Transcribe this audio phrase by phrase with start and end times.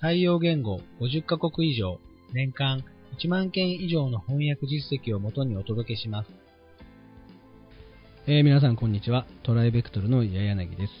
[0.00, 1.98] 対応言語50カ国以上、
[2.32, 2.84] 年間
[3.18, 6.30] 1万件以上の翻訳実績をもとにお届けします。
[8.26, 9.26] えー皆さんこんにちは。
[9.42, 10.92] トライベクトルの矢柳です。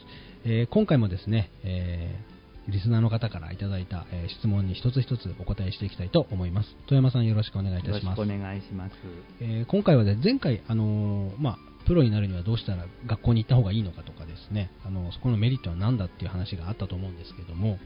[0.44, 6.68] えー今回もですね、えーリスナーの方からいただいた、えー質問に一つ一つお答えしていきたいと思います。
[6.86, 8.04] 富山さんよろしくお願いいたします。
[8.04, 8.92] よろしくお願いします。
[9.40, 17.78] えー今回はね、前回、あのーまあ、プロになるにはどうしたら学校に行った方がいいのかとかですね、あのそこのメリットは何だっていう話があったと思うんですけども、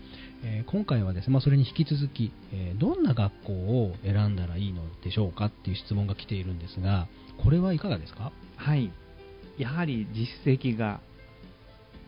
[0.43, 7.09] えー今回はですね、まあ、それに引き続き、えーどんな学校を選んだらいいのでしょうかっていう質問が来ているんですが、
[7.43, 8.33] これはいかがですか？
[8.57, 8.91] はい。
[9.57, 11.01] やはり実績が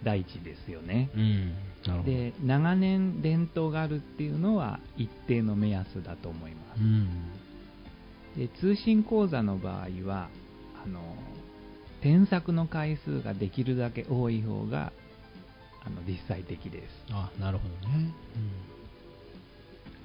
[0.05, 1.11] 第一ですよね。
[1.15, 1.55] うん、
[1.87, 2.05] なるほど。
[2.05, 7.09] で、長年伝統があるっていうのは一定の目安だと思いまうん、
[8.35, 8.39] す。
[8.39, 10.29] で、通信講座の場合は、
[10.85, 11.01] あの、
[12.03, 14.93] 添削の回数ができるだけ多い方が、
[15.85, 16.85] あの、実際的です。
[17.11, 18.13] あ、なるほどね。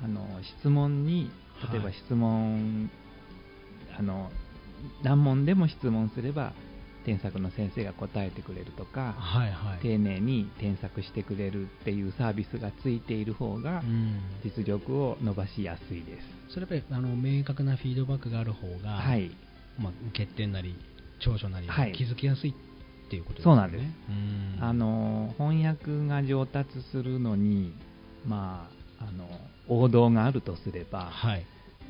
[0.04, 0.26] あの
[0.60, 1.30] 質問に
[1.72, 2.90] 例えばはい質問、
[3.98, 4.32] あの
[5.04, 6.54] 何問でも質問すれば
[7.06, 9.80] 添削の先生が答えてくれるとうん、か、はいはい。
[9.82, 16.54] 丁寧に添削してくれるっていうサービスがついている方がうん、実力を伸ばしやすいです。
[16.54, 19.32] それやっぱりあの明確なフィードバックがある方が、はい、
[19.80, 20.76] まあ、欠点なり
[21.24, 21.94] 長所なりはい。
[21.94, 23.52] 気づきやすいっていうことですね。
[23.52, 23.82] そうなんです。
[23.82, 24.58] うん。
[24.64, 27.74] あの翻訳が上達するのに、
[28.26, 28.70] ま
[29.00, 29.28] あ、あの
[29.68, 31.46] 王道があるとすれば、はい。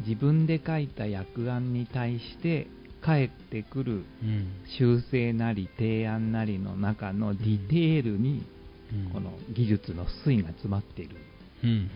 [0.05, 2.67] 自分で書いた訳案に対して
[3.01, 4.47] 返ってくるうん。
[4.77, 8.45] 修正なり提案なりの中のディテールに
[8.93, 9.11] うん。
[9.11, 11.15] この技術の粋が詰まっている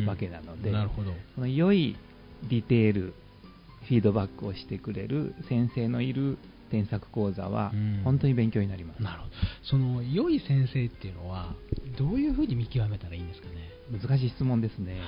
[0.08, 1.12] わけなので、なるほど。
[1.36, 1.98] この良い
[2.50, 3.14] ディテール、
[3.88, 6.38] フィードバックをしてくれる先生のいる
[6.72, 9.02] 添削講座はうん本当に勉強になります。
[9.04, 9.32] なるほど。
[9.64, 11.54] その良い先生っていうのは
[11.98, 13.70] どういうふうに見極めたらいいんですかね？
[13.92, 14.94] 難しい質問ですね。
[14.94, 15.02] はい。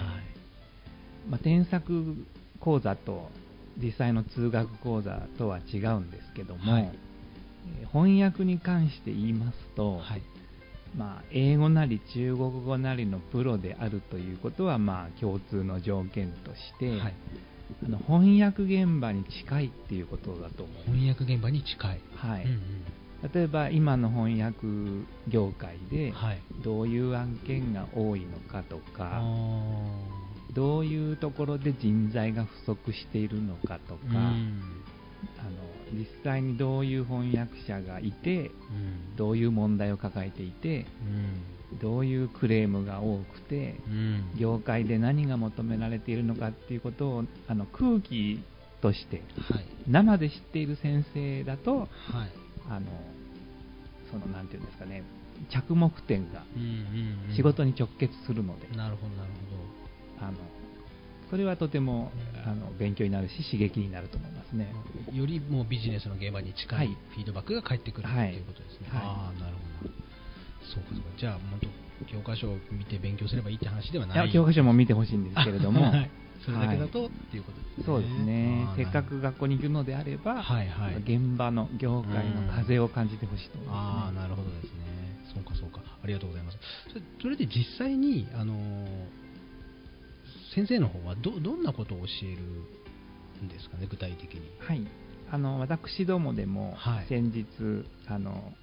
[1.29, 2.15] まあ、添削
[2.59, 3.29] 講座と
[3.81, 10.21] 実際の通学講座とは違うんですけども、はいえー翻訳に関して言いますと、はい。
[10.95, 17.13] まあ、英語なり中国語なりのプロであるということは、まあ、共通の条件として、はい。
[17.85, 22.01] あの翻訳現場に近いっていうことだと思い翻訳現場に近い。
[22.15, 22.43] はい。
[22.43, 23.31] うんうん。
[23.33, 24.67] 例えば今の翻訳
[25.27, 26.41] 業界ではい。
[26.63, 30.53] どういう案件が多いのかとあかー。
[30.53, 34.61] どういうところで人材が不足しているのかとか、うん。
[35.39, 35.51] あの
[35.93, 39.15] 実際にどういう翻訳者がいてうん。
[39.15, 48.43] どういう問題を抱えていてうんどういうクレームが多くてうん業界で何が求められているのかっていうことをあの空気
[48.81, 49.65] としてはい。
[49.87, 51.89] 生で知っている先生だとはい。
[52.69, 52.87] あの
[54.11, 55.03] そのなんていうんですかね
[55.51, 59.29] 着目点がうんうんうん仕事に直結するので、なるほど、なる
[60.19, 60.37] あの
[61.29, 62.11] それはとても
[62.45, 64.73] あの勉強になるし刺激になると思いますね。
[65.05, 65.17] ほど。
[65.17, 68.87] よりもうビジネスの現場に近はいいフィードバックが返ってくるはいっていうことですね。
[68.89, 69.67] はいああ、なるほど。
[70.73, 71.09] そうか、そうか。
[71.17, 71.67] じゃあ、本当
[72.05, 76.11] 教科書を見て勉強すればいいって話ではないいや教科書も見てほしいんですけれども、はい
[76.45, 77.83] それだけだと、っていうことですね。
[77.85, 85.17] そうですねせっかく学校に行くのであれば、はいはい現場の業界の風を感じてほしいと思いああ、ます、ねなるほどですね。
[85.33, 85.81] そうか、そうか。
[86.03, 86.57] ありがとうございます。
[86.93, 88.87] それそれで実際に、あのー
[90.53, 92.41] 先生の方はどどんなことを教える
[93.45, 94.41] んですかね、具体的に。
[94.59, 94.81] はい、
[95.29, 97.45] あの私どもでもはい先日、
[98.07, 98.53] あの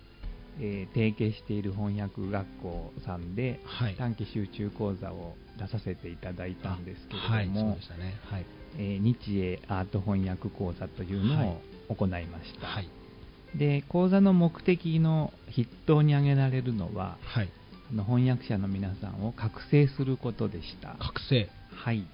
[0.60, 8.14] えー提携している翻訳学校さんで、はい短期集中講座を出させていただいたんですけれどもで、したね。
[8.30, 8.46] はい。
[8.78, 11.60] えー日英アート翻訳講座というのを
[11.94, 12.88] 行いました、はい。
[13.56, 17.50] で講座の目的の筆頭に挙げられるのははい。
[17.90, 21.48] あの翻訳者の皆さんを覚醒することでした覚醒。
[21.74, 22.06] はい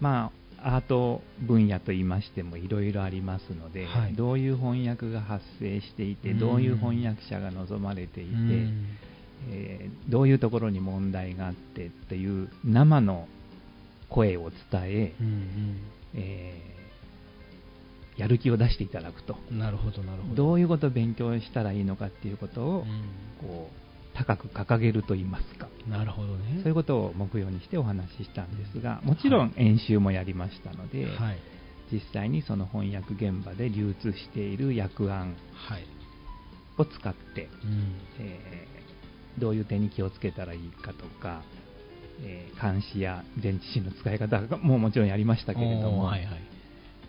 [0.00, 4.14] まあアート分野といいましてもいろいろありますので、はい。
[4.14, 6.38] どういう翻訳が発生していてうん。
[6.38, 8.86] どういう翻訳者が望まれていて、うん。
[9.50, 13.28] えーどういうところに問題があってっていう生の
[14.08, 15.78] 声を伝えうん
[16.14, 19.36] えーやる気を出していただくと。
[19.50, 20.34] うんなるほど、なるほど。
[20.34, 23.46] どういうことを勉強したらいいのかっていうことを、うん。
[23.46, 23.83] こう
[24.14, 26.60] 高く掲げると言いますか、なるほどね。
[26.62, 31.38] そういうことを目標にしてお話ししたんですが、もちろん演習もやりましたので、はい。
[31.92, 35.86] 実際にその翻訳現場で流通している訳案はい。
[36.78, 37.96] を使って、うん。
[38.20, 38.84] えー
[39.40, 41.42] どういう点に気をつけたらいいかとか、
[42.22, 46.40] えー監視や前置詞の使い方ももちろんやりましたけれども、はいはい。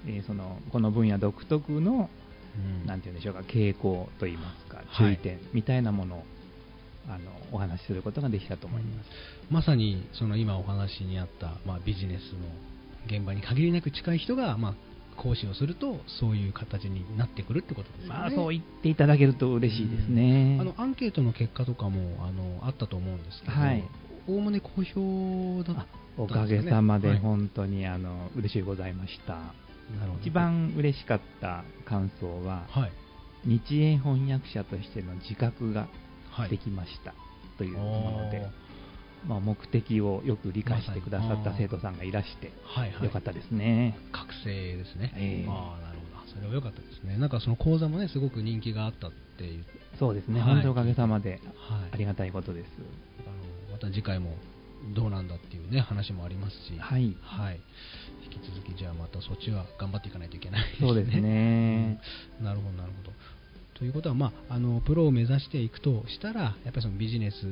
[0.08, 2.10] えーそのこの分野独特の
[2.58, 6.24] うんなんて言うんでしょうか傾向といいますかはい注意点みたいなものを、
[7.08, 9.10] あのお話しすることができたと思います。
[9.50, 14.76] まさにその今お話にあった、まあ、ビジネスの現場に限りなく近い人が、まあ、
[15.22, 18.20] 講師をするとそういう形になってくるってことですよね。
[18.20, 20.58] まあそう言っていただけると嬉しいですね。
[20.60, 23.84] あのアンケートの結果とかもあのあったと思うんですけど、はい
[24.28, 25.88] おおむね好評だっあ
[26.18, 29.34] おかげさまではい本当にあの嬉しいございました。
[29.34, 32.92] なるほど一番嬉しかった感想は、はい
[33.48, 35.90] 日英翻訳者としての自覚がはい
[36.50, 37.14] できました
[37.58, 38.48] というもので、
[39.28, 43.06] まあ、目的をよく理解してくださった生徒さんがいらして、はいはい。
[43.06, 43.98] よかったですね。
[44.12, 45.50] 覚醒ですね、ええ。
[45.50, 46.34] ああなるほど。
[46.34, 47.18] それは良かったですね。
[47.18, 49.66] なんかその講座もねすごく人気があったっていう、
[50.00, 50.50] そうですね、はい。
[50.50, 52.68] 本当におかげさまではい、ありがたいことです。
[53.20, 54.36] あのまた次回も
[54.94, 56.78] どうなんだっていうね話もありますし。
[56.78, 57.60] はい、はい、
[58.24, 60.78] 引き続きじゃあまたそっちは頑張っていかないといけないね。
[60.80, 62.00] そうですね。
[62.42, 63.14] なるほど、なるほど。
[63.78, 67.46] ということは、まあ、あのプロを目指していくとしたら、やっぱりそのビジネス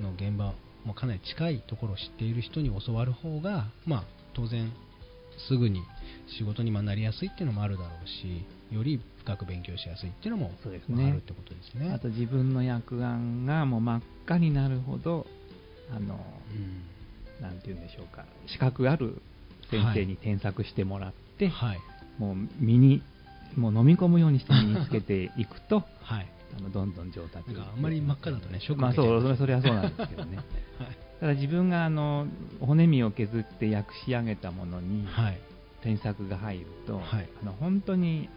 [0.00, 4.72] の現場もかなり近いところを知っている人に教わる方が、まあ、当然、
[5.48, 5.82] すぐに
[6.38, 8.44] 仕事にまあなりやすいっていうのもあるだろうし、
[8.74, 10.96] より深く勉強しやすいっていうのもそうですね。
[10.96, 11.92] まああるってことですね。
[11.92, 15.26] あと自分の訳案がもう真っ赤になるほど、
[15.90, 16.14] あの、
[16.54, 17.00] うん。
[17.40, 19.22] なんて言うんでしょうか、資格ある
[19.70, 21.80] 先生に添削してもらって、はい、
[22.18, 23.02] もう身に、
[23.56, 30.38] もう飲み込むようにして身につけていくと、 はい、あのどんどん上達なんかあんまり真っ赤だとねショックまそうそれそれはそうなんですけどね。
[31.20, 32.26] ただ自分があの
[32.60, 35.38] 骨身を削って訳し上げたものにはい、
[35.82, 37.28] 添削が入ると、はい。
[37.42, 38.28] あの本当に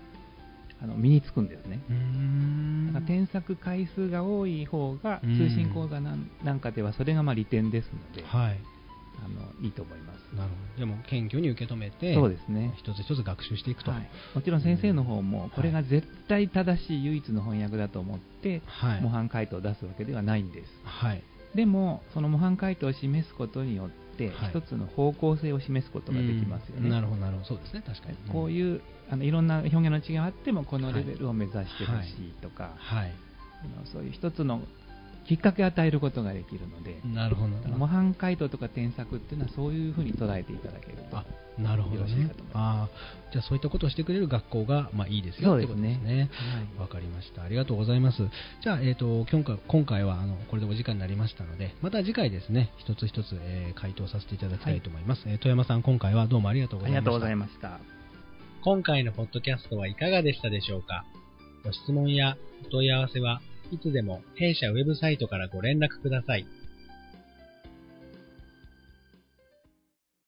[0.81, 2.87] あの身につくんですね、うーん。
[2.87, 5.37] だから添削回数が多い方がうん。
[5.37, 8.59] 通信講座なんなんかではそれがまあ利点ですので、はい、
[9.23, 10.79] あのいいと思いますなるほど。
[10.79, 13.91] でも謙虚に受け止めて、そうですね一つ一つ学習していくと。
[13.91, 19.01] はい、もちろん先生の方もこれが絶対正しい唯一の翻訳だと思ってはい。
[19.01, 21.23] 模範回答を出すわけではないんですはい。
[21.55, 27.47] でもその模範回答を示すことによってはい一つの方向性を示すことができますよね、うんなるほど、なるほど。
[27.47, 28.17] そうですね、確かに。
[28.29, 32.67] うこういうあのいろんな表現の違いがあってもこのレベルを目指してほしいとか、ん。
[32.75, 33.13] はい。
[33.63, 34.61] あのそういう一つの
[35.27, 37.49] きっかけを与えることができるので、なるほど。
[37.77, 41.25] 模範回答とか添削っていうのはそういうふうに捉えていただけるとあ、
[41.57, 42.51] なるほどねよろしいかと思い。
[42.55, 42.89] ああ、
[43.31, 46.29] じゃあそういったことをしてくれる学校が、まあいいですよってことですね。
[46.33, 47.43] はいわかりました。
[47.43, 48.17] ありがとうございます。
[48.61, 55.23] じゃあ、えっ、と、今回、今回は、あの、これでお時間になりましたので、また次回ですね、一つ一つ、えー回答させていただきたいと思います。
[55.27, 57.09] えー富山さん、今回はどうもありがとうございました。
[57.09, 57.79] ありがとうございました。
[58.63, 61.05] 今回のポッドキャストはいかがでしたでしょうか？
[61.63, 63.41] ご質問やお問い合わせは
[63.73, 66.45] いつでも弊社ウェブサイトからご連絡ください。